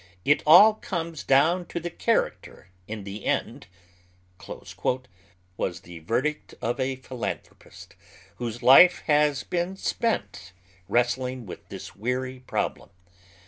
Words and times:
"It 0.25 0.41
all 0.47 0.73
comes 0.73 1.23
down 1.23 1.67
to 1.67 1.79
character 1.91 2.69
in 2.87 3.03
the 3.03 3.27
end," 3.27 3.67
was 4.47 5.79
the 5.81 5.99
verdict 5.99 6.55
of 6.59 6.79
a 6.79 6.95
philanthropist 6.95 7.95
whose 8.37 8.63
life 8.63 9.01
has 9.05 9.43
been 9.43 9.77
spent 9.77 10.53
wrestling 10.87 11.45
with 11.45 11.69
this 11.69 11.95
weary 11.95 12.39
problem. 12.39 12.89